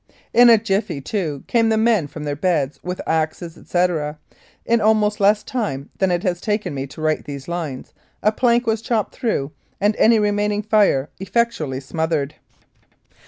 In 0.33 0.49
a 0.49 0.57
jiffy, 0.57 0.99
too, 0.99 1.43
came 1.45 1.69
the 1.69 1.77
men 1.77 2.07
from 2.07 2.23
their 2.23 2.35
beds 2.35 2.79
with 2.81 2.99
axes, 3.05 3.55
etc.; 3.55 4.17
in 4.65 4.81
almost 4.81 5.19
less 5.19 5.43
time 5.43 5.91
than 5.99 6.09
it 6.09 6.23
has 6.23 6.41
taken 6.41 6.73
me 6.73 6.87
to 6.87 6.99
write 7.01 7.25
these 7.25 7.47
lines 7.47 7.93
a 8.23 8.31
plank 8.31 8.65
was 8.65 8.81
chopped 8.81 9.13
through 9.13 9.51
and 9.79 9.95
any 9.97 10.17
remaining 10.17 10.63
fire 10.63 11.11
effectually 11.19 11.79
smothered. 11.79 12.33